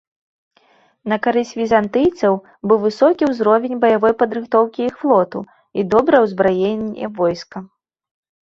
[1.11, 2.33] На карысць візантыйцаў
[2.71, 5.39] быў высокі ўзровень баявой падрыхтоўкі іх флоту
[5.81, 7.57] і добрае ўзбраенне войска.